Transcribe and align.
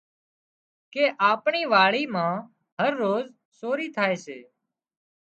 ڪي 0.93 1.03
آپڻي 1.29 1.61
واڙي 1.73 2.03
مان 2.13 2.31
هروز 2.83 3.25
سوري 3.59 3.87
ٿائي 3.95 4.15
سي 4.25 4.37